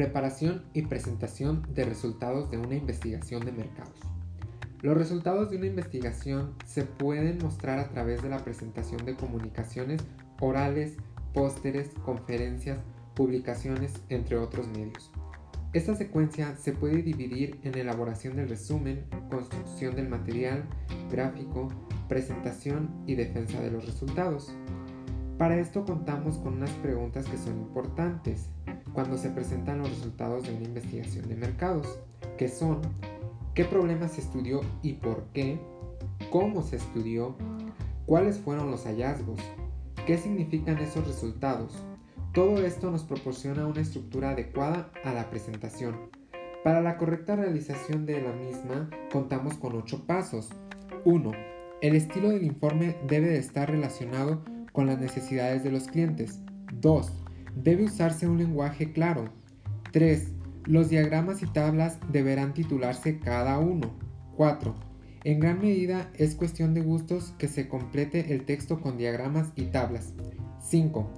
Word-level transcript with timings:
Preparación 0.00 0.62
y 0.72 0.80
presentación 0.80 1.62
de 1.74 1.84
resultados 1.84 2.50
de 2.50 2.56
una 2.56 2.74
investigación 2.74 3.44
de 3.44 3.52
mercados. 3.52 4.00
Los 4.80 4.96
resultados 4.96 5.50
de 5.50 5.58
una 5.58 5.66
investigación 5.66 6.54
se 6.64 6.84
pueden 6.84 7.36
mostrar 7.36 7.78
a 7.78 7.90
través 7.90 8.22
de 8.22 8.30
la 8.30 8.38
presentación 8.38 9.04
de 9.04 9.14
comunicaciones 9.14 10.00
orales, 10.40 10.96
pósteres, 11.34 11.90
conferencias, 12.02 12.78
publicaciones, 13.14 13.92
entre 14.08 14.38
otros 14.38 14.68
medios. 14.68 15.10
Esta 15.74 15.94
secuencia 15.94 16.56
se 16.56 16.72
puede 16.72 17.02
dividir 17.02 17.60
en 17.62 17.76
elaboración 17.76 18.36
del 18.36 18.48
resumen, 18.48 19.04
construcción 19.28 19.96
del 19.96 20.08
material, 20.08 20.64
gráfico, 21.10 21.68
presentación 22.08 22.88
y 23.06 23.16
defensa 23.16 23.60
de 23.60 23.70
los 23.70 23.84
resultados. 23.84 24.50
Para 25.36 25.58
esto 25.58 25.84
contamos 25.84 26.38
con 26.38 26.54
unas 26.54 26.70
preguntas 26.70 27.26
que 27.26 27.36
son 27.36 27.58
importantes 27.58 28.48
cuando 28.92 29.16
se 29.16 29.30
presentan 29.30 29.78
los 29.78 29.90
resultados 29.90 30.44
de 30.44 30.54
una 30.54 30.66
investigación 30.66 31.28
de 31.28 31.36
mercados, 31.36 31.98
que 32.36 32.48
son 32.48 32.80
qué 33.54 33.64
problemas 33.64 34.12
se 34.12 34.20
estudió 34.20 34.60
y 34.82 34.94
por 34.94 35.24
qué, 35.32 35.58
cómo 36.30 36.62
se 36.62 36.76
estudió, 36.76 37.36
cuáles 38.06 38.38
fueron 38.38 38.70
los 38.70 38.84
hallazgos, 38.84 39.40
qué 40.06 40.18
significan 40.18 40.78
esos 40.78 41.06
resultados, 41.06 41.84
todo 42.32 42.64
esto 42.64 42.92
nos 42.92 43.02
proporciona 43.02 43.66
una 43.66 43.80
estructura 43.80 44.30
adecuada 44.30 44.92
a 45.04 45.12
la 45.12 45.28
presentación. 45.30 45.96
Para 46.62 46.80
la 46.80 46.96
correcta 46.96 47.34
realización 47.34 48.06
de 48.06 48.22
la 48.22 48.32
misma, 48.32 48.88
contamos 49.12 49.54
con 49.54 49.74
8 49.74 50.04
pasos. 50.06 50.50
1. 51.04 51.32
El 51.80 51.96
estilo 51.96 52.28
del 52.28 52.44
informe 52.44 52.96
debe 53.08 53.28
de 53.28 53.38
estar 53.38 53.68
relacionado 53.68 54.44
con 54.72 54.86
las 54.86 55.00
necesidades 55.00 55.64
de 55.64 55.72
los 55.72 55.88
clientes. 55.88 56.40
2. 56.74 57.12
Debe 57.56 57.84
usarse 57.84 58.26
un 58.26 58.38
lenguaje 58.38 58.92
claro. 58.92 59.32
3. 59.92 60.32
Los 60.64 60.88
diagramas 60.88 61.42
y 61.42 61.46
tablas 61.46 61.98
deberán 62.12 62.54
titularse 62.54 63.18
cada 63.18 63.58
uno. 63.58 63.90
4. 64.36 64.74
En 65.24 65.40
gran 65.40 65.60
medida 65.60 66.10
es 66.14 66.34
cuestión 66.34 66.72
de 66.74 66.80
gustos 66.80 67.34
que 67.38 67.48
se 67.48 67.68
complete 67.68 68.32
el 68.32 68.44
texto 68.44 68.80
con 68.80 68.96
diagramas 68.96 69.52
y 69.56 69.64
tablas. 69.64 70.14
5. 70.60 71.10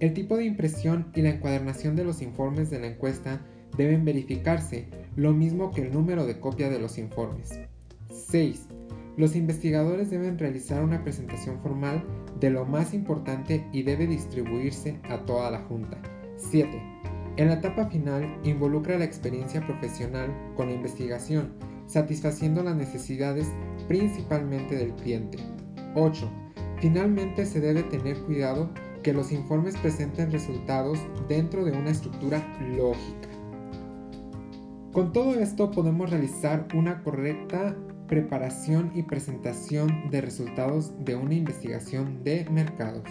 El 0.00 0.14
tipo 0.14 0.36
de 0.36 0.44
impresión 0.44 1.10
y 1.14 1.22
la 1.22 1.30
encuadernación 1.30 1.96
de 1.96 2.04
los 2.04 2.22
informes 2.22 2.70
de 2.70 2.78
la 2.78 2.86
encuesta 2.86 3.40
deben 3.76 4.04
verificarse, 4.04 4.86
lo 5.16 5.32
mismo 5.32 5.72
que 5.72 5.82
el 5.82 5.92
número 5.92 6.24
de 6.24 6.38
copia 6.38 6.68
de 6.70 6.78
los 6.78 6.98
informes. 6.98 7.58
6. 8.10 8.68
Los 9.18 9.34
investigadores 9.34 10.10
deben 10.10 10.38
realizar 10.38 10.84
una 10.84 11.02
presentación 11.02 11.58
formal 11.60 12.04
de 12.38 12.50
lo 12.50 12.64
más 12.64 12.94
importante 12.94 13.66
y 13.72 13.82
debe 13.82 14.06
distribuirse 14.06 15.00
a 15.10 15.26
toda 15.26 15.50
la 15.50 15.58
junta. 15.62 16.00
7. 16.36 16.80
En 17.36 17.48
la 17.48 17.54
etapa 17.54 17.86
final 17.86 18.38
involucra 18.44 18.96
la 18.96 19.04
experiencia 19.04 19.60
profesional 19.66 20.32
con 20.54 20.68
la 20.68 20.74
investigación, 20.74 21.52
satisfaciendo 21.86 22.62
las 22.62 22.76
necesidades 22.76 23.48
principalmente 23.88 24.76
del 24.76 24.94
cliente. 24.94 25.38
8. 25.96 26.30
Finalmente 26.80 27.44
se 27.44 27.60
debe 27.60 27.82
tener 27.82 28.16
cuidado 28.18 28.70
que 29.02 29.12
los 29.12 29.32
informes 29.32 29.76
presenten 29.78 30.30
resultados 30.30 30.96
dentro 31.28 31.64
de 31.64 31.72
una 31.72 31.90
estructura 31.90 32.40
lógica. 32.76 33.28
Con 34.92 35.12
todo 35.12 35.34
esto 35.34 35.72
podemos 35.72 36.08
realizar 36.08 36.68
una 36.72 37.02
correcta 37.02 37.76
preparación 38.08 38.90
y 38.94 39.04
presentación 39.04 40.10
de 40.10 40.20
resultados 40.20 40.92
de 41.04 41.14
una 41.14 41.34
investigación 41.34 42.24
de 42.24 42.46
mercados. 42.50 43.08